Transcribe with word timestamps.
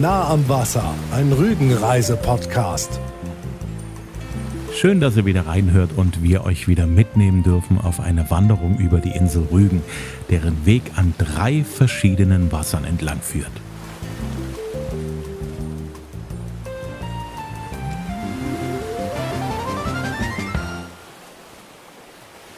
Nah 0.00 0.28
am 0.30 0.48
Wasser, 0.48 0.94
ein 1.10 1.32
Rügenreise-Podcast. 1.32 3.00
Schön, 4.72 5.00
dass 5.00 5.16
ihr 5.16 5.24
wieder 5.24 5.48
reinhört 5.48 5.90
und 5.96 6.22
wir 6.22 6.44
euch 6.44 6.68
wieder 6.68 6.86
mitnehmen 6.86 7.42
dürfen 7.42 7.80
auf 7.80 7.98
eine 7.98 8.30
Wanderung 8.30 8.78
über 8.78 9.00
die 9.00 9.10
Insel 9.10 9.48
Rügen, 9.50 9.82
deren 10.30 10.64
Weg 10.64 10.82
an 10.94 11.14
drei 11.18 11.64
verschiedenen 11.64 12.52
Wassern 12.52 12.84
entlang 12.84 13.20
führt. 13.20 13.50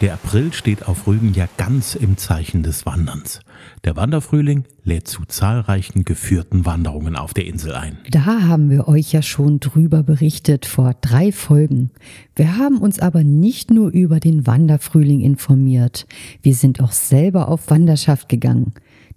Der 0.01 0.14
April 0.14 0.55
steht 0.55 0.89
auf 0.89 1.07
Rügen 1.07 1.35
ja 1.35 1.46
ganz 1.59 1.95
im 1.95 2.17
Zeichen 2.17 2.62
des 2.62 2.87
Wanderns. 2.87 3.41
Der 3.85 3.96
Wanderfrühling 3.96 4.64
lädt 4.82 5.07
zu 5.07 5.27
zahlreichen 5.27 6.07
geführten 6.07 6.64
Wanderungen 6.64 7.17
auf 7.17 7.35
der 7.35 7.45
Insel 7.45 7.75
ein. 7.75 7.99
Da 8.11 8.25
haben 8.25 8.71
wir 8.71 8.89
euch 8.89 9.13
ja 9.13 9.21
schon 9.21 9.61
drüber 9.61 10.03
berichtet 10.03 10.64
vor 10.64 10.95
drei 11.03 11.32
Folgen. 11.32 11.90
Wir 12.35 12.57
haben 12.57 12.79
uns 12.79 12.99
aber 12.99 13.25
nicht 13.25 13.71
nur 13.71 13.90
über 13.90 14.21
den 14.21 14.46
Wanderfrühling 14.46 15.21
informiert. 15.21 16.07
Wir 16.40 16.54
sind 16.54 16.81
auch 16.81 16.93
selber 16.93 17.48
auf 17.48 17.68
Wanderschaft 17.68 18.31
gegangen. 18.31 18.73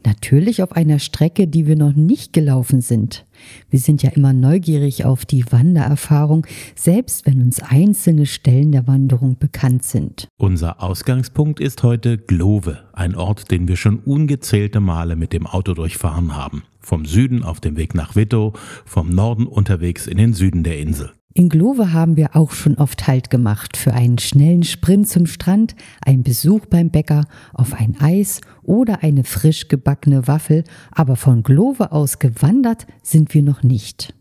Natürlich 0.06 0.62
auf 0.62 0.74
einer 0.74 1.00
Strecke, 1.00 1.48
die 1.48 1.66
wir 1.66 1.76
noch 1.76 1.94
nicht 1.94 2.34
gelaufen 2.34 2.82
sind. 2.82 3.26
Wir 3.70 3.80
sind 3.80 4.04
ja 4.04 4.10
immer 4.12 4.34
neugierig 4.34 5.06
auf 5.06 5.26
die 5.26 5.46
Wandererfahrung, 5.52 6.46
selbst 6.76 7.26
wenn 7.26 7.42
uns 7.42 7.62
einzelne 7.62 8.26
Stellen 8.26 8.72
der 8.72 8.88
Wanderung 8.88 9.38
bekannt 9.38 9.84
sind. 9.84 10.28
Unser 10.38 10.82
Ausgangspunkt 10.82 11.60
ist 11.60 11.84
heute 11.84 12.18
Glove, 12.18 12.80
ein 12.94 13.16
Ort, 13.16 13.52
den 13.52 13.68
wir 13.68 13.78
schon 13.78 14.00
ungezählte 14.00 14.80
Male 14.80 15.16
mit 15.16 15.34
dem 15.34 15.48
Auto 15.48 15.74
durchfahren 15.74 16.36
haben. 16.36 16.64
Vom 16.80 17.06
Süden 17.06 17.44
auf 17.44 17.62
dem 17.62 17.78
Weg 17.78 17.96
nach 17.96 18.16
Wittow, 18.16 18.58
vom 18.86 19.10
Norden 19.10 19.48
unterwegs 19.48 20.08
in 20.08 20.18
den 20.18 20.34
Süden 20.34 20.64
der 20.64 20.80
Insel. 20.80 21.12
In 21.36 21.50
Glove 21.50 21.94
haben 21.94 22.16
wir 22.16 22.36
auch 22.36 22.52
schon 22.52 22.76
oft 22.76 23.08
Halt 23.08 23.32
gemacht 23.32 23.76
für 23.76 23.94
einen 23.94 24.20
schnellen 24.20 24.62
Sprint 24.62 25.08
zum 25.08 25.26
Strand, 25.26 25.76
einen 26.06 26.22
Besuch 26.22 26.68
beim 26.68 26.92
Bäcker, 26.92 27.26
auf 27.54 27.74
ein 27.74 27.96
Eis 28.00 28.42
oder 28.62 29.02
eine 29.02 29.24
frisch 29.24 29.68
gebackene 29.68 30.28
Waffel, 30.28 30.64
aber 30.92 31.16
von 31.16 31.42
Glove 31.42 31.92
aus 31.92 32.20
gewandert 32.20 32.86
sind 33.02 33.34
wir 33.34 33.42
noch 33.42 33.64
nicht. 33.64 34.14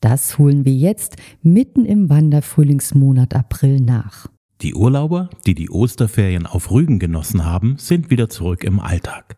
Das 0.00 0.38
holen 0.38 0.64
wir 0.64 0.74
jetzt 0.74 1.16
mitten 1.42 1.84
im 1.84 2.10
Wanderfrühlingsmonat 2.10 3.36
April 3.36 3.80
nach. 3.80 4.26
Die 4.60 4.74
Urlauber, 4.74 5.30
die 5.46 5.54
die 5.54 5.70
Osterferien 5.70 6.46
auf 6.46 6.72
Rügen 6.72 6.98
genossen 6.98 7.44
haben, 7.44 7.76
sind 7.78 8.10
wieder 8.10 8.28
zurück 8.28 8.64
im 8.64 8.80
Alltag. 8.80 9.37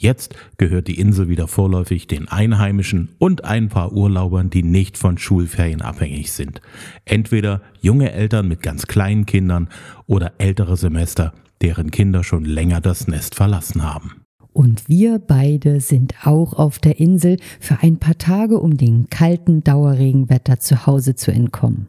Jetzt 0.00 0.36
gehört 0.58 0.86
die 0.86 1.00
Insel 1.00 1.28
wieder 1.28 1.48
vorläufig 1.48 2.06
den 2.06 2.28
Einheimischen 2.28 3.08
und 3.18 3.44
ein 3.44 3.68
paar 3.68 3.92
Urlaubern, 3.92 4.48
die 4.48 4.62
nicht 4.62 4.96
von 4.96 5.18
Schulferien 5.18 5.82
abhängig 5.82 6.30
sind. 6.30 6.60
Entweder 7.04 7.62
junge 7.80 8.12
Eltern 8.12 8.46
mit 8.46 8.62
ganz 8.62 8.86
kleinen 8.86 9.26
Kindern 9.26 9.68
oder 10.06 10.34
ältere 10.38 10.76
Semester, 10.76 11.32
deren 11.62 11.90
Kinder 11.90 12.22
schon 12.22 12.44
länger 12.44 12.80
das 12.80 13.08
Nest 13.08 13.34
verlassen 13.34 13.82
haben. 13.82 14.22
Und 14.52 14.88
wir 14.88 15.18
beide 15.18 15.80
sind 15.80 16.14
auch 16.24 16.52
auf 16.52 16.78
der 16.78 17.00
Insel 17.00 17.36
für 17.58 17.78
ein 17.82 17.98
paar 17.98 18.18
Tage, 18.18 18.60
um 18.60 18.76
dem 18.76 19.10
kalten 19.10 19.64
Dauerregenwetter 19.64 20.60
zu 20.60 20.86
Hause 20.86 21.16
zu 21.16 21.32
entkommen. 21.32 21.88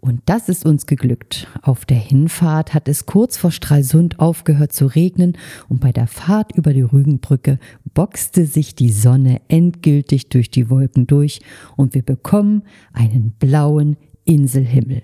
Und 0.00 0.22
das 0.26 0.48
ist 0.48 0.64
uns 0.64 0.86
geglückt. 0.86 1.48
Auf 1.60 1.84
der 1.84 1.96
Hinfahrt 1.96 2.72
hat 2.72 2.88
es 2.88 3.06
kurz 3.06 3.36
vor 3.36 3.50
Stralsund 3.50 4.20
aufgehört 4.20 4.72
zu 4.72 4.86
regnen 4.86 5.36
und 5.68 5.80
bei 5.80 5.90
der 5.90 6.06
Fahrt 6.06 6.52
über 6.52 6.72
die 6.72 6.82
Rügenbrücke 6.82 7.58
boxte 7.94 8.46
sich 8.46 8.76
die 8.76 8.92
Sonne 8.92 9.40
endgültig 9.48 10.28
durch 10.28 10.50
die 10.50 10.70
Wolken 10.70 11.08
durch 11.08 11.40
und 11.76 11.94
wir 11.94 12.02
bekommen 12.02 12.62
einen 12.92 13.32
blauen 13.32 13.96
Inselhimmel. 14.24 15.02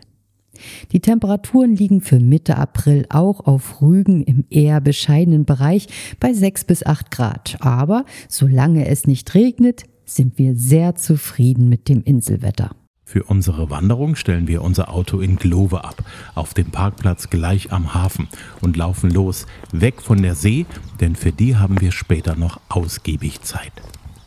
Die 0.93 1.01
Temperaturen 1.01 1.75
liegen 1.75 2.01
für 2.01 2.21
Mitte 2.21 2.57
April 2.57 3.07
auch 3.09 3.41
auf 3.41 3.83
Rügen 3.83 4.23
im 4.23 4.45
eher 4.49 4.81
bescheidenen 4.81 5.45
Bereich 5.45 5.89
bei 6.21 6.33
6 6.33 6.65
bis 6.65 6.87
8 6.87 7.11
Grad. 7.11 7.57
Aber 7.61 8.05
solange 8.29 8.87
es 8.87 9.09
nicht 9.09 9.35
regnet, 9.35 9.83
sind 10.05 10.39
wir 10.39 10.55
sehr 10.55 10.95
zufrieden 10.95 11.69
mit 11.69 11.89
dem 11.89 12.03
Inselwetter. 12.05 12.77
Für 13.07 13.25
unsere 13.25 13.71
Wanderung 13.71 14.17
stellen 14.17 14.49
wir 14.49 14.63
unser 14.63 14.91
Auto 14.91 15.21
in 15.21 15.37
Glove 15.37 15.85
ab, 15.85 16.03
auf 16.35 16.55
dem 16.55 16.71
Parkplatz 16.71 17.29
gleich 17.29 17.71
am 17.71 17.95
Hafen 17.95 18.29
und 18.61 18.77
laufen 18.77 19.11
los, 19.11 19.47
weg 19.73 20.01
von 20.01 20.23
der 20.23 20.35
See, 20.35 20.67
denn 21.01 21.15
für 21.15 21.31
die 21.31 21.57
haben 21.57 21.81
wir 21.81 21.93
später 21.93 22.35
noch 22.35 22.59
ausgiebig 22.69 23.43
Zeit. 23.43 23.73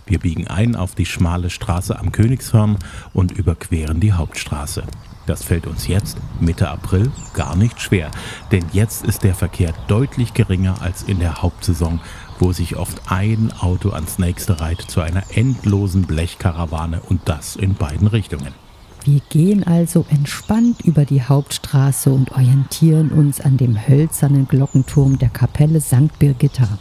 Wir 0.06 0.20
biegen 0.20 0.48
ein 0.48 0.76
auf 0.76 0.96
die 0.96 1.06
schmale 1.06 1.50
Straße 1.50 2.00
am 2.00 2.12
Königshorn 2.12 2.78
und 3.14 3.32
überqueren 3.32 4.00
die 4.00 4.14
Hauptstraße. 4.14 4.84
Das 5.26 5.44
fällt 5.44 5.68
uns 5.68 5.88
jetzt, 5.88 6.18
Mitte 6.40 6.70
April, 6.70 7.12
gar 7.34 7.58
nicht 7.58 7.82
schwer, 7.82 8.10
denn 8.54 8.64
jetzt 8.72 9.06
ist 9.06 9.24
der 9.24 9.36
Verkehr 9.36 9.74
deutlich 9.90 10.34
geringer 10.34 10.82
als 10.82 11.04
in 11.04 11.20
der 11.20 11.42
Hauptsaison, 11.42 12.00
wo 12.40 12.54
sich 12.54 12.78
oft 12.78 13.12
ein 13.12 13.52
Auto 13.60 13.90
ans 13.90 14.20
nächste 14.20 14.62
reiht 14.62 14.82
zu 14.82 15.02
einer 15.02 15.24
endlosen 15.36 16.04
Blechkarawane 16.04 17.02
und 17.02 17.22
das 17.26 17.58
in 17.58 17.74
beiden 17.74 18.08
Richtungen. 18.08 18.54
Wir 19.08 19.22
gehen 19.30 19.64
also 19.64 20.06
entspannt 20.10 20.82
über 20.84 21.06
die 21.06 21.22
Hauptstraße 21.22 22.10
und 22.10 22.34
orientieren 22.34 23.12
uns 23.12 23.40
an 23.40 23.56
dem 23.56 23.88
hölzernen 23.88 24.50
Glockenturm 24.50 25.18
der 25.18 25.30
Kapelle 25.30 25.80
St. 25.80 26.20
Birgitta. 26.20 26.78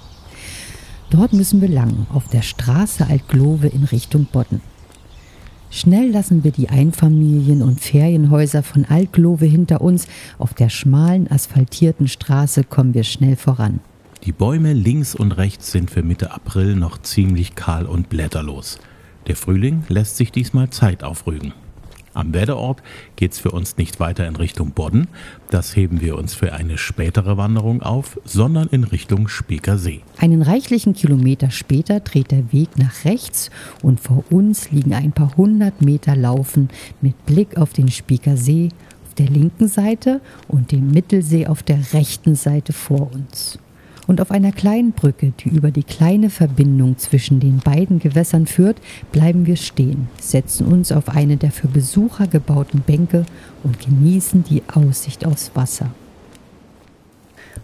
Dort 1.11 1.33
müssen 1.33 1.61
wir 1.61 1.69
lang, 1.69 2.09
auf 2.13 2.27
der 2.27 2.43
Straße 2.43 3.07
Altglove 3.07 3.69
in 3.69 3.85
Richtung 3.85 4.25
Bodden. 4.25 4.61
Schnell 5.71 6.11
lassen 6.11 6.43
wir 6.43 6.51
die 6.51 6.69
Einfamilien- 6.69 7.63
und 7.63 7.81
Ferienhäuser 7.81 8.65
von 8.65 8.87
Altglove 8.87 9.47
hinter 9.47 9.81
uns. 9.81 10.09
Auf 10.41 10.53
der 10.53 10.69
schmalen, 10.69 11.31
asphaltierten 11.31 12.09
Straße 12.09 12.65
kommen 12.65 12.93
wir 12.95 13.05
schnell 13.05 13.37
voran. 13.37 13.79
Die 14.25 14.33
Bäume 14.33 14.73
links 14.73 15.15
und 15.15 15.31
rechts 15.31 15.71
sind 15.71 15.93
für 15.93 16.03
Mitte 16.03 16.33
April 16.33 16.75
noch 16.75 17.01
ziemlich 17.01 17.55
kahl 17.55 17.87
und 17.87 18.09
blätterlos. 18.09 18.81
Der 19.29 19.37
Frühling 19.37 19.85
lässt 19.89 20.17
sich 20.17 20.33
diesmal 20.33 20.71
Zeit 20.71 21.05
aufrügen. 21.05 21.53
Am 22.17 22.33
Wetterort 22.33 22.83
geht 23.17 23.33
es 23.33 23.39
für 23.39 23.51
uns 23.51 23.77
nicht 23.77 24.01
weiter 24.01 24.27
in 24.27 24.37
Richtung 24.37 24.71
Bodden, 24.71 25.07
das 25.51 25.77
heben 25.77 26.01
wir 26.01 26.17
uns 26.17 26.35
für 26.35 26.55
eine 26.55 26.79
spätere 26.79 27.37
Wanderung 27.37 27.83
auf, 27.83 28.19
sondern 28.25 28.69
in 28.69 28.85
Richtung 28.85 29.29
Spieker 29.29 29.77
See. 29.77 30.01
Einen 30.17 30.41
reichlichen 30.41 30.95
Kilometer 30.95 31.51
später 31.51 32.01
dreht 32.01 32.31
der 32.31 32.53
Weg 32.55 32.79
nach 32.79 33.05
rechts 33.05 33.51
und 33.83 34.01
vor 34.01 34.25
uns 34.31 34.71
liegen 34.71 34.95
ein 34.95 35.13
paar 35.13 35.37
hundert 35.37 35.83
Meter 35.83 36.17
Laufen 36.17 36.71
mit 37.03 37.27
Blick 37.27 37.59
auf 37.59 37.75
den 37.75 37.91
Spieker 37.91 38.39
See 38.39 38.71
auf 39.07 39.15
der 39.15 39.29
linken 39.29 39.69
Seite 39.69 40.23
und 40.49 40.73
den 40.73 40.91
Mittelsee 40.91 41.47
auf 41.47 41.63
der 41.63 41.93
rechten 41.93 42.35
Seite 42.35 42.73
vor 42.73 43.13
uns 43.13 43.59
und 44.07 44.21
auf 44.21 44.31
einer 44.31 44.53
kleinen 44.53 44.93
Brücke, 44.93 45.33
die 45.41 45.49
über 45.49 45.71
die 45.71 45.83
kleine 45.83 46.31
Verbindung 46.31 46.99
zwischen 46.99 47.41
den 47.41 47.59
beiden 47.59 47.99
Gewässern 47.99 48.47
führt, 48.47 48.79
bleiben 49.13 49.47
wir 49.47 49.57
stehen, 49.57 50.09
setzen 50.21 50.67
uns 50.67 50.93
auf 50.93 51.09
eine 51.09 51.37
der 51.37 51.51
für 51.51 51.69
Besucher 51.69 52.27
gebauten 52.27 52.81
Bänke 52.81 53.27
und 53.63 53.81
genießen 53.81 54.45
die 54.45 54.63
Aussicht 54.73 55.27
aufs 55.27 55.51
Wasser. 55.55 55.91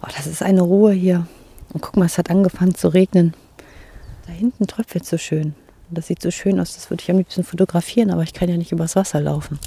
Oh, 0.03 0.09
das 0.17 0.27
ist 0.27 0.43
eine 0.43 0.63
Ruhe 0.63 0.93
hier. 0.93 1.27
Und 1.73 1.81
guck 1.81 1.97
mal, 1.97 2.07
es 2.07 2.19
hat 2.19 2.31
angefangen 2.31 2.75
zu 2.75 2.89
regnen. 2.89 3.35
Da 4.27 4.33
hinten 4.33 4.67
tröpfelt 4.67 5.07
so 5.07 5.17
schön. 5.17 5.55
Das 5.91 6.07
sieht 6.07 6.23
so 6.23 6.31
schön 6.31 6.59
aus, 6.59 6.75
das 6.75 6.91
würde 6.91 7.03
ich 7.03 7.11
am 7.11 7.19
liebsten 7.19 7.45
fotografieren, 7.45 8.11
aber 8.11 8.23
ich 8.23 8.33
kann 8.33 8.49
ja 8.49 8.57
nicht 8.57 8.73
übers 8.73 8.97
Wasser 8.97 9.21
laufen. 9.21 9.59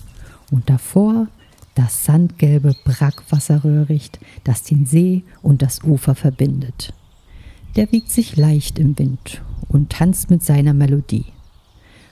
Und 0.52 0.70
davor 0.70 1.28
das 1.76 2.06
sandgelbe 2.06 2.76
Brackwasserröhricht, 2.84 4.20
das 4.44 4.64
den 4.64 4.86
See 4.86 5.24
und 5.42 5.62
das 5.62 5.84
Ufer 5.84 6.16
verbindet. 6.16 6.94
Der 7.76 7.92
wiegt 7.92 8.10
sich 8.10 8.38
leicht 8.38 8.80
im 8.80 8.98
Wind 8.98 9.42
und 9.68 9.92
tanzt 9.92 10.30
mit 10.30 10.44
seiner 10.44 10.74
Melodie. 10.74 11.26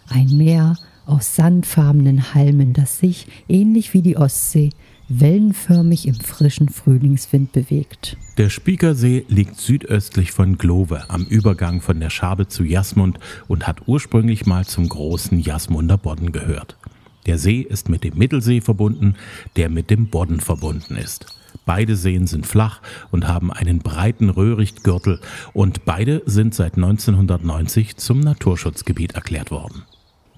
Ein 0.09 0.37
Meer 0.37 0.77
aus 1.05 1.35
sandfarbenen 1.35 2.33
Halmen, 2.33 2.73
das 2.73 2.99
sich, 2.99 3.27
ähnlich 3.47 3.93
wie 3.93 4.01
die 4.01 4.17
Ostsee, 4.17 4.69
wellenförmig 5.09 6.07
im 6.07 6.15
frischen 6.15 6.69
Frühlingswind 6.69 7.51
bewegt. 7.51 8.17
Der 8.37 8.49
Spiekersee 8.49 9.25
liegt 9.27 9.57
südöstlich 9.57 10.31
von 10.31 10.57
Glove 10.57 11.09
am 11.09 11.25
Übergang 11.25 11.81
von 11.81 11.99
der 11.99 12.09
Schabe 12.09 12.47
zu 12.47 12.63
Jasmund 12.63 13.19
und 13.47 13.67
hat 13.67 13.87
ursprünglich 13.87 14.45
mal 14.45 14.65
zum 14.65 14.87
großen 14.87 15.39
Jasmunder 15.39 15.97
Bodden 15.97 16.31
gehört. 16.31 16.77
Der 17.25 17.37
See 17.37 17.61
ist 17.61 17.89
mit 17.89 18.03
dem 18.03 18.17
Mittelsee 18.17 18.61
verbunden, 18.61 19.15
der 19.55 19.69
mit 19.69 19.89
dem 19.89 20.07
Bodden 20.07 20.39
verbunden 20.39 20.95
ist. 20.95 21.25
Beide 21.65 21.95
Seen 21.95 22.27
sind 22.27 22.45
flach 22.45 22.81
und 23.11 23.27
haben 23.27 23.51
einen 23.51 23.79
breiten 23.79 24.29
Röhrichtgürtel 24.29 25.19
und 25.53 25.85
beide 25.85 26.21
sind 26.25 26.53
seit 26.53 26.75
1990 26.75 27.97
zum 27.97 28.19
Naturschutzgebiet 28.19 29.13
erklärt 29.13 29.51
worden. 29.51 29.83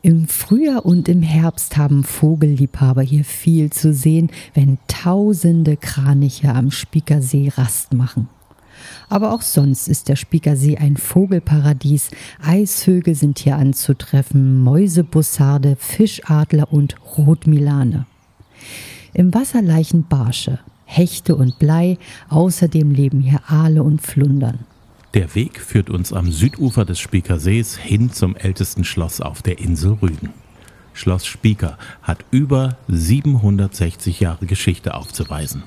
Im 0.02 0.28
Frühjahr 0.28 0.86
und 0.86 1.10
im 1.10 1.24
Herbst 1.24 1.78
haben 1.78 2.04
Vogelliebhaber 2.04 3.02
hier 3.02 3.26
viel 3.26 3.72
zu 3.72 3.92
sehen, 3.92 4.30
wenn 4.54 4.78
tausende 4.88 5.78
Kraniche 5.78 6.54
am 6.54 6.70
Spiekersee 6.70 7.52
Rast 7.58 7.96
machen. 7.96 8.30
Aber 9.10 9.34
auch 9.34 9.42
sonst 9.42 9.88
ist 9.88 10.10
der 10.10 10.16
Spiekersee 10.16 10.78
ein 10.78 10.98
Vogelparadies. 10.98 12.12
Eisvögel 12.44 13.16
sind 13.16 13.40
hier 13.40 13.58
anzutreffen, 13.58 14.64
Mäusebussarde, 14.64 15.76
Fischadler 15.80 16.72
und 16.72 16.96
Rotmilane. 17.18 18.06
Im 19.14 19.34
Wasser 19.34 19.62
leichen 19.62 20.08
Barsche, 20.08 20.60
Hechte 20.86 21.36
und 21.36 21.60
Blei, 21.60 21.98
außerdem 22.30 22.92
leben 22.92 23.22
hier 23.22 23.42
Aale 23.48 23.84
und 23.84 24.02
Flundern. 24.02 24.60
Der 25.14 25.34
Weg 25.34 25.62
führt 25.62 25.90
uns 25.90 26.12
am 26.12 26.30
Südufer 26.30 26.84
des 26.84 27.00
Spiekersees 27.00 27.78
hin 27.78 28.12
zum 28.12 28.36
ältesten 28.36 28.84
Schloss 28.84 29.22
auf 29.22 29.42
der 29.42 29.60
Insel 29.60 29.94
Rügen. 30.02 30.34
Schloss 30.94 31.26
Spieker 31.26 31.78
hat 32.02 32.26
über 32.32 32.78
760 32.90 34.20
Jahre 34.20 34.46
Geschichte 34.46 34.94
aufzuweisen. 34.94 35.64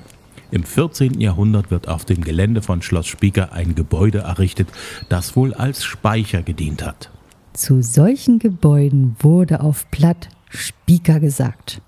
Im 0.51 0.63
14. 0.63 1.19
Jahrhundert 1.21 1.69
wird 1.69 1.87
auf 1.87 2.05
dem 2.05 2.21
Gelände 2.21 2.61
von 2.61 2.81
Schloss 2.81 3.07
Spieker 3.07 3.53
ein 3.53 3.75
Gebäude 3.75 4.19
errichtet, 4.19 4.69
das 5.07 5.35
wohl 5.35 5.53
als 5.53 5.83
Speicher 5.83 6.41
gedient 6.41 6.85
hat. 6.85 7.11
Zu 7.53 7.81
solchen 7.81 8.39
Gebäuden 8.39 9.15
wurde 9.19 9.61
auf 9.61 9.89
Platt 9.91 10.29
Spieker 10.49 11.19
gesagt. 11.19 11.81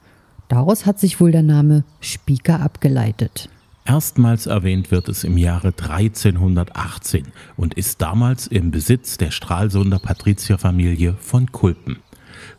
Daraus 0.47 0.85
hat 0.85 0.99
sich 0.99 1.19
wohl 1.19 1.31
der 1.31 1.43
Name 1.43 1.83
Spieker 2.01 2.59
abgeleitet. 2.59 3.49
Erstmals 3.85 4.45
erwähnt 4.45 4.91
wird 4.91 5.09
es 5.09 5.23
im 5.23 5.37
Jahre 5.37 5.69
1318 5.69 7.27
und 7.57 7.73
ist 7.73 8.01
damals 8.01 8.45
im 8.47 8.69
Besitz 8.69 9.17
der 9.17 9.31
Stralsunder 9.31 9.97
Patrizierfamilie 9.97 11.15
von 11.19 11.51
Kulpen. 11.51 11.97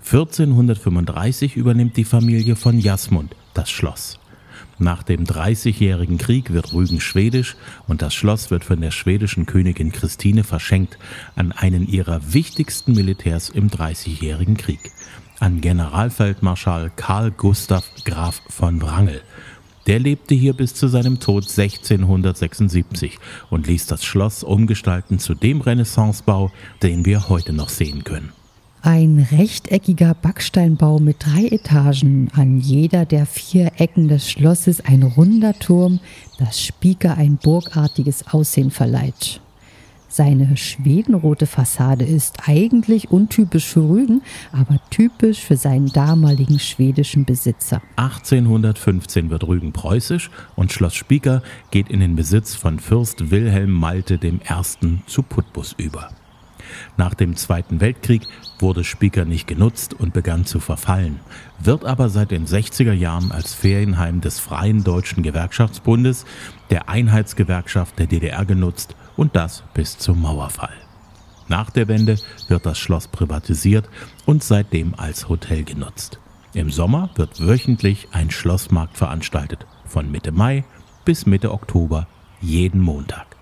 1435 0.05 1.57
übernimmt 1.57 1.97
die 1.97 2.05
Familie 2.05 2.57
von 2.57 2.79
Jasmund 2.79 3.37
das 3.55 3.71
Schloss. 3.71 4.19
Nach 4.83 5.05
dem 5.05 5.25
Dreißigjährigen 5.25 6.19
Krieg 6.19 6.53
wird 6.53 6.73
Rügen 6.73 7.01
schwedisch 7.01 7.55
und 7.87 8.03
das 8.03 8.15
Schloss 8.15 8.51
wird 8.51 8.65
von 8.65 8.81
der 8.81 8.91
schwedischen 8.91 9.47
Königin 9.47 9.93
Christine 9.93 10.43
verschenkt 10.43 10.99
an 11.37 11.53
einen 11.53 11.87
ihrer 11.87 12.35
wichtigsten 12.35 12.93
Militärs 12.93 13.49
im 13.49 13.71
Dreißigjährigen 13.71 14.57
Krieg, 14.57 14.91
an 15.39 15.61
Generalfeldmarschall 15.61 16.91
Karl 16.97 17.31
Gustav 17.31 17.85
Graf 18.05 18.43
von 18.49 18.83
Wrangel. 18.83 19.23
Der 19.87 20.01
lebte 20.01 20.35
hier 20.35 20.53
bis 20.53 20.75
zu 20.75 20.89
seinem 20.89 21.21
Tod 21.21 21.45
1676 21.45 23.19
und 23.51 23.69
ließ 23.69 23.87
das 23.87 24.05
Schloss 24.05 24.43
umgestalten 24.43 25.21
zu 25.21 25.35
dem 25.37 25.61
Renaissancebau, 25.61 26.51
den 26.83 27.05
wir 27.05 27.29
heute 27.29 27.53
noch 27.53 27.69
sehen 27.69 28.03
können. 28.03 28.33
Ein 28.85 29.29
rechteckiger 29.31 30.13
Backsteinbau 30.15 30.99
mit 30.99 31.25
drei 31.25 31.47
Etagen, 31.47 32.29
an 32.35 32.59
jeder 32.59 33.07
der 33.07 33.27
vier 33.27 33.71
Ecken 33.79 34.09
des 34.09 34.29
Schlosses 34.29 34.81
ein 34.85 35.05
runder 35.05 35.57
Turm, 35.57 36.01
das 36.41 36.61
Spieker 36.61 37.17
ein 37.17 37.37
burgartiges 37.37 38.27
Aussehen 38.33 38.73
verleiht. 38.73 39.41
Seine 40.09 40.57
schwedenrote 40.57 41.47
Fassade 41.47 42.05
ist 42.05 42.49
eigentlich 42.49 43.13
untypisch 43.13 43.67
für 43.67 43.89
Rügen, 43.89 44.21
aber 44.51 44.81
typisch 44.91 45.39
für 45.39 45.57
seinen 45.57 45.87
damaligen 45.87 46.59
schwedischen 46.59 47.25
Besitzer. 47.25 47.81
1815 47.95 49.31
wird 49.31 49.47
Rügen 49.47 49.73
preußisch 49.73 50.29
und 50.57 50.73
Schloss 50.73 50.97
Spieker 50.97 51.45
geht 51.71 51.89
in 51.89 52.01
den 52.01 52.17
Besitz 52.17 52.57
von 52.57 52.81
Fürst 52.81 53.31
Wilhelm 53.31 53.71
Malte 53.71 54.19
I. 54.25 54.41
zu 55.07 55.23
Putbus 55.23 55.73
über. 55.79 56.11
Nach 56.97 57.15
dem 57.15 57.37
Zweiten 57.37 57.81
Weltkrieg 57.81 58.23
wurde 58.59 58.85
Spieker 58.85 59.25
nicht 59.25 59.47
genutzt 59.47 59.95
und 59.95 60.13
begann 60.13 60.45
zu 60.45 60.61
verfallen, 60.61 61.21
wird 61.59 61.85
aber 61.85 62.09
seit 62.09 62.31
den 62.31 62.47
60er 62.47 62.93
Jahren 62.93 63.33
als 63.33 63.55
Ferienheim 63.55 64.21
des 64.21 64.41
Freien 64.41 64.85
Deutschen 64.85 65.23
Gewerkschaftsbundes, 65.23 66.25
der 66.71 66.89
Einheitsgewerkschaft 66.89 67.99
der 67.99 68.07
DDR 68.07 68.45
genutzt 68.45 68.97
und 69.17 69.37
das 69.37 69.65
bis 69.75 69.99
zum 69.99 70.23
Mauerfall. 70.23 70.75
Nach 71.49 71.71
der 71.71 71.89
Wende 71.89 72.17
wird 72.49 72.67
das 72.67 72.79
Schloss 72.79 73.09
privatisiert 73.09 73.89
und 74.27 74.43
seitdem 74.43 74.95
als 74.95 75.29
Hotel 75.29 75.65
genutzt. 75.65 76.19
Im 76.55 76.71
Sommer 76.71 77.11
wird 77.17 77.47
wöchentlich 77.47 78.09
ein 78.13 78.31
Schlossmarkt 78.31 78.97
veranstaltet, 78.97 79.67
von 79.85 80.11
Mitte 80.11 80.33
Mai 80.33 80.65
bis 81.05 81.27
Mitte 81.27 81.53
Oktober 81.53 82.07
jeden 82.41 82.81
Montag. 82.81 83.42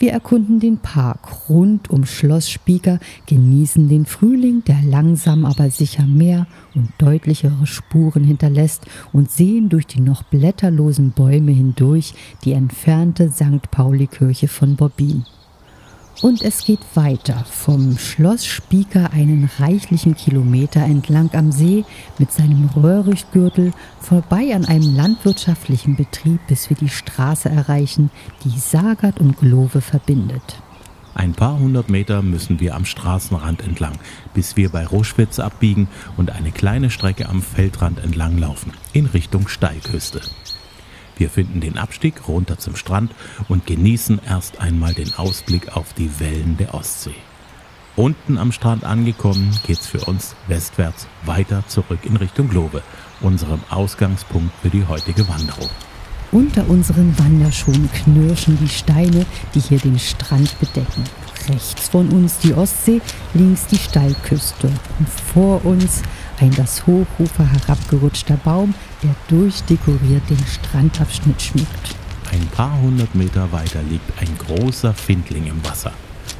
Wir 0.00 0.12
erkunden 0.12 0.60
den 0.60 0.78
Park 0.78 1.48
rund 1.48 1.90
um 1.90 2.06
Schloss 2.06 2.48
Spieker, 2.48 3.00
genießen 3.26 3.88
den 3.88 4.06
Frühling, 4.06 4.62
der 4.64 4.80
langsam 4.82 5.44
aber 5.44 5.70
sicher 5.70 6.06
mehr 6.06 6.46
und 6.76 6.90
deutlichere 6.98 7.66
Spuren 7.66 8.22
hinterlässt 8.22 8.86
und 9.12 9.28
sehen 9.30 9.68
durch 9.68 9.88
die 9.88 10.00
noch 10.00 10.22
blätterlosen 10.22 11.10
Bäume 11.10 11.50
hindurch 11.50 12.14
die 12.44 12.52
entfernte 12.52 13.30
St. 13.32 13.70
Pauli-Kirche 13.72 14.46
von 14.46 14.76
Bobbin. 14.76 15.24
Und 16.20 16.42
es 16.42 16.64
geht 16.64 16.80
weiter 16.94 17.44
vom 17.48 17.96
Schloss 17.96 18.44
Spieker 18.44 19.12
einen 19.12 19.48
reichlichen 19.58 20.16
Kilometer 20.16 20.80
entlang 20.80 21.30
am 21.32 21.52
See 21.52 21.84
mit 22.18 22.32
seinem 22.32 22.68
Röhrichtgürtel 22.74 23.72
vorbei 24.00 24.52
an 24.52 24.64
einem 24.64 24.96
landwirtschaftlichen 24.96 25.94
Betrieb, 25.94 26.40
bis 26.48 26.70
wir 26.70 26.76
die 26.76 26.88
Straße 26.88 27.48
erreichen, 27.48 28.10
die 28.44 28.58
Sagert 28.58 29.20
und 29.20 29.38
Glove 29.38 29.80
verbindet. 29.80 30.56
Ein 31.14 31.34
paar 31.34 31.58
hundert 31.58 31.88
Meter 31.88 32.22
müssen 32.22 32.58
wir 32.58 32.74
am 32.74 32.84
Straßenrand 32.84 33.62
entlang, 33.62 33.98
bis 34.34 34.56
wir 34.56 34.70
bei 34.70 34.86
Roschwitz 34.86 35.38
abbiegen 35.38 35.88
und 36.16 36.30
eine 36.30 36.50
kleine 36.50 36.90
Strecke 36.90 37.28
am 37.28 37.42
Feldrand 37.42 38.02
entlang 38.02 38.38
laufen, 38.38 38.72
in 38.92 39.06
Richtung 39.06 39.46
Steilküste. 39.46 40.20
Wir 41.18 41.28
finden 41.28 41.60
den 41.60 41.76
Abstieg 41.76 42.28
runter 42.28 42.58
zum 42.58 42.76
Strand 42.76 43.12
und 43.48 43.66
genießen 43.66 44.20
erst 44.26 44.60
einmal 44.60 44.94
den 44.94 45.12
Ausblick 45.14 45.76
auf 45.76 45.92
die 45.92 46.20
Wellen 46.20 46.56
der 46.56 46.74
Ostsee. 46.74 47.14
Unten 47.96 48.38
am 48.38 48.52
Strand 48.52 48.84
angekommen, 48.84 49.50
geht's 49.66 49.88
für 49.88 50.00
uns 50.04 50.36
westwärts 50.46 51.08
weiter 51.24 51.64
zurück 51.66 51.98
in 52.04 52.14
Richtung 52.14 52.48
Globe, 52.48 52.82
unserem 53.20 53.60
Ausgangspunkt 53.68 54.52
für 54.62 54.70
die 54.70 54.86
heutige 54.86 55.28
Wanderung. 55.28 55.68
Unter 56.30 56.68
unseren 56.68 57.18
Wanderschuhen 57.18 57.90
knirschen 57.90 58.56
die 58.60 58.68
Steine, 58.68 59.26
die 59.54 59.60
hier 59.60 59.78
den 59.78 59.98
Strand 59.98 60.56
bedecken. 60.60 61.02
Rechts 61.48 61.88
von 61.88 62.08
uns 62.10 62.38
die 62.38 62.54
Ostsee, 62.54 63.00
links 63.34 63.66
die 63.66 63.78
Steilküste 63.78 64.68
und 64.98 65.08
vor 65.08 65.64
uns 65.64 66.02
ein 66.40 66.50
das 66.52 66.86
Hochufer 66.86 67.44
herabgerutschter 67.44 68.36
Baum, 68.36 68.74
der 69.02 69.14
durchdekoriert 69.28 70.28
den 70.28 70.44
Strandabschnitt 70.46 71.40
schmückt. 71.40 71.96
Ein 72.32 72.46
paar 72.48 72.78
hundert 72.80 73.14
Meter 73.14 73.50
weiter 73.52 73.82
liegt 73.82 74.10
ein 74.20 74.28
großer 74.38 74.92
Findling 74.94 75.46
im 75.46 75.64
Wasser. 75.64 75.92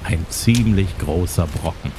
Ein 0.05 0.25
ziemlich 0.29 0.97
großer 0.99 1.47
Brocken, 1.47 1.93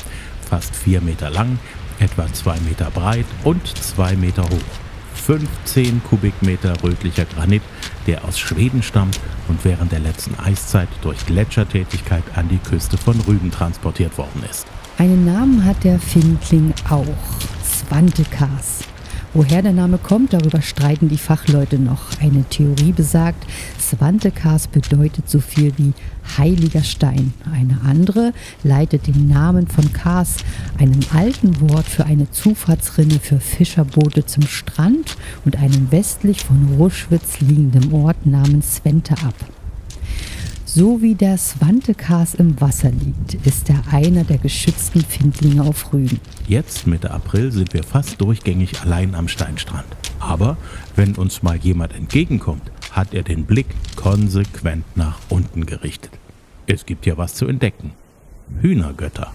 fast 0.47 0.75
vier 0.75 1.01
Meter 1.01 1.29
lang, 1.29 1.59
etwa 1.99 2.31
zwei 2.33 2.59
Meter 2.61 2.89
breit 2.91 3.25
und 3.43 3.65
zwei 3.67 4.15
Meter 4.15 4.43
hoch. 4.43 4.79
15 5.15 6.01
Kubikmeter 6.03 6.73
rötlicher 6.81 7.25
Granit, 7.25 7.61
der 8.07 8.23
aus 8.25 8.39
Schweden 8.39 8.81
stammt 8.81 9.19
und 9.47 9.63
während 9.63 9.91
der 9.91 9.99
letzten 9.99 10.39
Eiszeit 10.39 10.89
durch 11.01 11.25
Gletschertätigkeit 11.25 12.23
an 12.35 12.49
die 12.49 12.57
Küste 12.57 12.97
von 12.97 13.19
Rügen 13.21 13.51
transportiert 13.51 14.17
worden 14.17 14.43
ist. 14.49 14.65
Einen 14.97 15.25
Namen 15.25 15.63
hat 15.65 15.83
der 15.83 15.99
Findling 15.99 16.73
auch. 16.89 17.05
Svantekas. 17.79 18.79
Woher 19.33 19.61
der 19.61 19.73
Name 19.73 19.99
kommt, 19.99 20.33
darüber 20.33 20.61
streiten 20.61 21.07
die 21.07 21.17
Fachleute 21.17 21.77
noch. 21.77 22.19
Eine 22.19 22.43
Theorie 22.43 22.91
besagt, 22.91 23.45
Svantekas 23.79 24.67
bedeutet 24.67 25.29
so 25.29 25.39
viel 25.39 25.71
wie 25.77 25.93
heiliger 26.37 26.83
Stein. 26.83 27.33
Eine 27.53 27.79
andere 27.87 28.33
leitet 28.63 29.07
den 29.07 29.27
Namen 29.27 29.67
von 29.67 29.93
Kars, 29.93 30.37
einem 30.77 30.99
alten 31.13 31.61
Wort 31.61 31.85
für 31.85 32.05
eine 32.05 32.29
Zufahrtsrinne 32.31 33.19
für 33.19 33.39
Fischerboote 33.39 34.25
zum 34.25 34.43
Strand 34.43 35.15
und 35.45 35.57
einem 35.57 35.91
westlich 35.91 36.43
von 36.43 36.75
Ruschwitz 36.77 37.39
liegenden 37.39 37.93
Ort 37.93 38.25
namens 38.25 38.77
Svente 38.77 39.13
ab. 39.13 39.35
So 40.71 41.01
wie 41.01 41.15
der 41.15 41.35
Svantekas 41.39 42.35
im 42.35 42.61
Wasser 42.61 42.91
liegt, 42.91 43.43
ist 43.43 43.71
er 43.71 43.81
einer 43.91 44.23
der 44.23 44.37
geschützten 44.37 45.01
Findlinge 45.01 45.63
auf 45.63 45.91
Rügen. 45.91 46.19
Jetzt, 46.47 46.85
Mitte 46.85 47.09
April, 47.09 47.51
sind 47.51 47.73
wir 47.73 47.81
fast 47.81 48.21
durchgängig 48.21 48.79
allein 48.81 49.15
am 49.15 49.27
Steinstrand. 49.27 49.87
Aber 50.19 50.57
wenn 50.95 51.15
uns 51.15 51.41
mal 51.41 51.55
jemand 51.57 51.95
entgegenkommt, 51.95 52.61
hat 52.91 53.15
er 53.15 53.23
den 53.23 53.45
Blick 53.45 53.65
konsequent 53.95 54.85
nach 54.95 55.17
unten 55.29 55.65
gerichtet. 55.65 56.11
Es 56.67 56.85
gibt 56.85 57.07
ja 57.07 57.17
was 57.17 57.33
zu 57.33 57.47
entdecken. 57.47 57.93
Hühnergötter. 58.61 59.33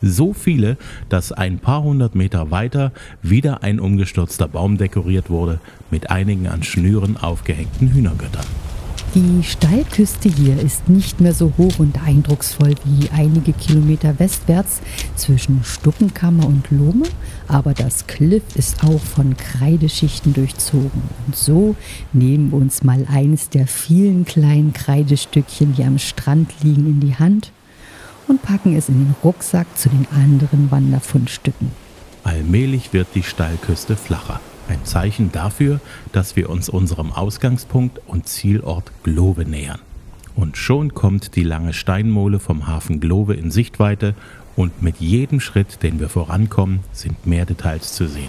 So 0.00 0.32
viele, 0.32 0.78
dass 1.10 1.32
ein 1.32 1.58
paar 1.58 1.82
hundert 1.82 2.14
Meter 2.14 2.50
weiter 2.50 2.92
wieder 3.20 3.62
ein 3.62 3.78
umgestürzter 3.78 4.48
Baum 4.48 4.78
dekoriert 4.78 5.28
wurde 5.28 5.60
mit 5.90 6.08
einigen 6.08 6.46
an 6.46 6.62
Schnüren 6.62 7.18
aufgehängten 7.18 7.92
Hühnergöttern. 7.92 8.46
Die 9.14 9.42
Steilküste 9.42 10.30
hier 10.30 10.58
ist 10.58 10.88
nicht 10.88 11.20
mehr 11.20 11.34
so 11.34 11.52
hoch 11.58 11.78
und 11.78 12.02
eindrucksvoll 12.02 12.74
wie 12.86 13.10
einige 13.10 13.52
Kilometer 13.52 14.18
westwärts 14.18 14.80
zwischen 15.16 15.62
Stuppenkammer 15.64 16.46
und 16.46 16.70
Lohme, 16.70 17.04
aber 17.46 17.74
das 17.74 18.06
Kliff 18.06 18.42
ist 18.54 18.82
auch 18.82 19.00
von 19.00 19.36
Kreideschichten 19.36 20.32
durchzogen. 20.32 21.02
Und 21.26 21.36
so 21.36 21.76
nehmen 22.14 22.52
wir 22.52 22.58
uns 22.58 22.84
mal 22.84 23.06
eines 23.06 23.50
der 23.50 23.66
vielen 23.66 24.24
kleinen 24.24 24.72
Kreidestückchen, 24.72 25.74
die 25.74 25.84
am 25.84 25.98
Strand 25.98 26.50
liegen, 26.62 26.86
in 26.86 27.00
die 27.00 27.16
Hand 27.16 27.52
und 28.28 28.40
packen 28.40 28.74
es 28.74 28.88
in 28.88 28.94
den 28.94 29.14
Rucksack 29.22 29.66
zu 29.76 29.90
den 29.90 30.06
anderen 30.10 30.70
Wanderfundstücken. 30.70 31.70
Allmählich 32.24 32.94
wird 32.94 33.08
die 33.14 33.22
Steilküste 33.22 33.94
flacher. 33.94 34.40
Ein 34.68 34.84
Zeichen 34.84 35.32
dafür, 35.32 35.80
dass 36.12 36.36
wir 36.36 36.48
uns 36.48 36.68
unserem 36.68 37.12
Ausgangspunkt 37.12 38.00
und 38.06 38.28
Zielort 38.28 38.92
Glove 39.02 39.44
nähern. 39.44 39.80
Und 40.34 40.56
schon 40.56 40.94
kommt 40.94 41.36
die 41.36 41.44
lange 41.44 41.72
Steinmole 41.72 42.38
vom 42.38 42.66
Hafen 42.66 43.00
Glove 43.00 43.34
in 43.34 43.50
Sichtweite 43.50 44.14
und 44.56 44.82
mit 44.82 44.96
jedem 44.98 45.40
Schritt, 45.40 45.82
den 45.82 46.00
wir 46.00 46.08
vorankommen, 46.08 46.80
sind 46.92 47.26
mehr 47.26 47.44
Details 47.44 47.92
zu 47.92 48.06
sehen. 48.06 48.28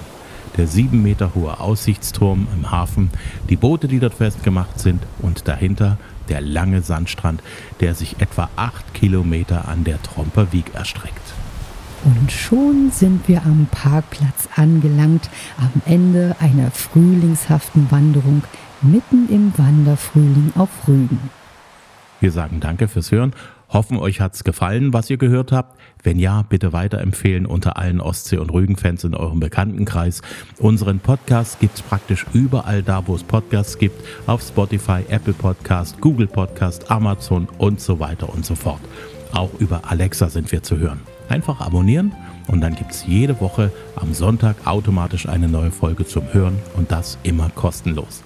Der 0.57 0.67
sieben 0.67 1.01
Meter 1.01 1.33
hohe 1.33 1.59
Aussichtsturm 1.59 2.47
im 2.53 2.69
Hafen, 2.71 3.09
die 3.49 3.55
Boote, 3.55 3.87
die 3.87 3.99
dort 3.99 4.13
festgemacht 4.13 4.79
sind 4.79 5.01
und 5.19 5.47
dahinter 5.47 5.97
der 6.29 6.41
lange 6.41 6.81
Sandstrand, 6.81 7.41
der 7.79 7.95
sich 7.95 8.19
etwa 8.19 8.49
acht 8.55 8.93
Kilometer 8.93 9.67
an 9.67 9.83
der 9.83 10.01
Tromper 10.03 10.51
Wieg 10.51 10.73
erstreckt. 10.75 11.33
Und 12.05 12.31
schon 12.31 12.91
sind 12.91 13.27
wir 13.29 13.43
am 13.43 13.67
Parkplatz 13.71 14.49
angelangt, 14.55 15.29
am 15.57 15.81
Ende 15.85 16.35
einer 16.39 16.69
frühlingshaften 16.71 17.89
Wanderung 17.91 18.43
mitten 18.81 19.29
im 19.29 19.53
Wanderfrühling 19.57 20.51
auf 20.55 20.69
Rügen. 20.87 21.29
Wir 22.19 22.31
sagen 22.31 22.59
danke 22.59 22.89
fürs 22.89 23.11
Hören, 23.11 23.33
hoffen 23.69 23.97
euch 23.97 24.19
hat's 24.19 24.43
gefallen, 24.43 24.91
was 24.91 25.09
ihr 25.09 25.17
gehört 25.17 25.53
habt. 25.53 25.79
Wenn 26.03 26.19
ja, 26.19 26.41
bitte 26.41 26.73
weiterempfehlen 26.73 27.45
unter 27.45 27.77
allen 27.77 28.01
Ostsee- 28.01 28.37
und 28.37 28.51
Rügen-Fans 28.51 29.05
in 29.05 29.15
eurem 29.15 29.39
Bekanntenkreis. 29.39 30.21
Unseren 30.59 30.99
Podcast 30.99 31.61
gibt's 31.61 31.81
praktisch 31.81 32.25
überall 32.33 32.83
da, 32.83 33.07
wo 33.07 33.15
es 33.15 33.23
Podcasts 33.23 33.77
gibt, 33.77 34.05
auf 34.27 34.41
Spotify, 34.41 35.05
Apple 35.09 35.33
Podcast, 35.33 36.01
Google 36.01 36.27
Podcast, 36.27 36.91
Amazon 36.91 37.47
und 37.57 37.79
so 37.79 37.99
weiter 37.99 38.33
und 38.33 38.45
so 38.45 38.55
fort. 38.55 38.81
Auch 39.31 39.53
über 39.59 39.81
Alexa 39.89 40.29
sind 40.29 40.51
wir 40.51 40.61
zu 40.63 40.77
hören. 40.77 41.12
Einfach 41.29 41.61
abonnieren 41.61 42.13
und 42.47 42.61
dann 42.61 42.75
gibt 42.75 42.91
es 42.91 43.05
jede 43.05 43.39
Woche 43.41 43.71
am 43.95 44.13
Sonntag 44.13 44.55
automatisch 44.65 45.27
eine 45.27 45.47
neue 45.47 45.71
Folge 45.71 46.05
zum 46.05 46.33
Hören 46.33 46.57
und 46.75 46.91
das 46.91 47.17
immer 47.23 47.49
kostenlos. 47.49 48.23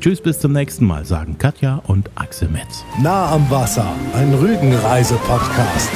Tschüss, 0.00 0.20
bis 0.20 0.38
zum 0.38 0.52
nächsten 0.52 0.86
Mal, 0.86 1.04
sagen 1.04 1.36
Katja 1.36 1.82
und 1.86 2.10
Axel 2.14 2.48
Metz. 2.48 2.84
Nah 3.02 3.32
am 3.32 3.50
Wasser, 3.50 3.86
ein 4.14 4.32
Rügenreise-Podcast. 4.32 5.90